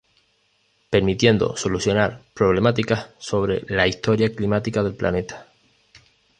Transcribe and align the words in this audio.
Permitiendo 0.89 1.55
solucionar 1.57 2.21
problemáticas 2.33 3.09
sobre 3.19 3.61
la 3.67 3.85
historia 3.85 4.33
climática 4.35 4.81
del 4.81 4.95
planeta. 4.95 5.45